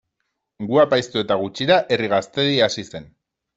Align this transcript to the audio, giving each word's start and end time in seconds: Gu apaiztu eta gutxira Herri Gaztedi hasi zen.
Gu 0.71 0.79
apaiztu 0.83 1.21
eta 1.25 1.37
gutxira 1.43 1.79
Herri 1.97 2.11
Gaztedi 2.17 2.59
hasi 2.71 2.89
zen. 2.91 3.09